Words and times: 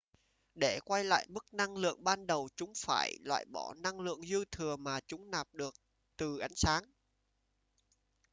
để 0.55 0.79
quay 0.85 1.03
lại 1.03 1.25
mức 1.29 1.53
năng 1.53 1.77
lượng 1.77 2.03
ban 2.03 2.27
đầu 2.27 2.49
chúng 2.55 2.73
phải 2.77 3.17
loại 3.21 3.45
bỏ 3.45 3.73
năng 3.77 3.99
lượng 3.99 4.21
dư 4.25 4.45
thừa 4.45 4.75
mà 4.77 4.99
chúng 5.07 5.31
nạp 5.31 5.53
được 5.53 5.75
từ 6.17 6.37
ánh 6.37 6.55
sáng 6.55 6.83